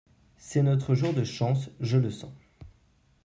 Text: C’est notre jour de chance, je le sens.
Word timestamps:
C’est 0.37 0.63
notre 0.63 0.95
jour 0.95 1.13
de 1.13 1.23
chance, 1.23 1.69
je 1.79 1.97
le 1.99 2.09
sens. 2.09 2.33